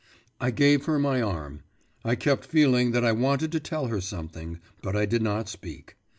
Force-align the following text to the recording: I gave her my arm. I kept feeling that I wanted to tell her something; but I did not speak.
I 0.39 0.49
gave 0.49 0.85
her 0.85 0.97
my 0.97 1.21
arm. 1.21 1.61
I 2.03 2.15
kept 2.15 2.45
feeling 2.47 2.89
that 2.89 3.05
I 3.05 3.11
wanted 3.11 3.51
to 3.51 3.59
tell 3.59 3.85
her 3.89 4.01
something; 4.01 4.59
but 4.81 4.95
I 4.95 5.05
did 5.05 5.21
not 5.21 5.47
speak. 5.47 5.95